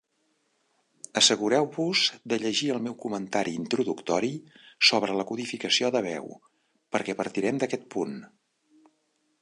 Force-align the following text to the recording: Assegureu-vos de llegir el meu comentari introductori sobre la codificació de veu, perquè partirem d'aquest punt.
Assegureu-vos 1.19 2.01
de 2.33 2.39
llegir 2.45 2.71
el 2.75 2.81
meu 2.87 2.95
comentari 3.03 3.53
introductori 3.65 4.33
sobre 4.89 5.19
la 5.21 5.27
codificació 5.33 5.93
de 5.97 6.03
veu, 6.09 6.33
perquè 6.97 7.19
partirem 7.23 7.65
d'aquest 7.65 7.89
punt. 7.97 8.19